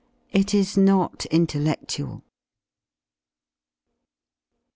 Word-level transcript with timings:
It 0.31 0.55
is 0.55 0.77
not 0.79 1.27
intelledual. 1.31 2.23